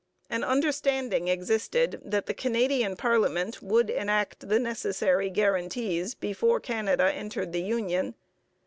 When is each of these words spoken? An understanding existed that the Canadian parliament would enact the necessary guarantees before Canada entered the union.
An 0.31 0.43
understanding 0.43 1.27
existed 1.27 2.01
that 2.03 2.25
the 2.25 2.33
Canadian 2.33 2.95
parliament 2.95 3.61
would 3.61 3.87
enact 3.91 4.49
the 4.49 4.57
necessary 4.57 5.29
guarantees 5.29 6.15
before 6.15 6.59
Canada 6.59 7.13
entered 7.13 7.53
the 7.53 7.61
union. 7.61 8.15